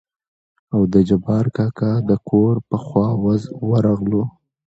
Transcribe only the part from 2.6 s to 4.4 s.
په خوا ورغلو.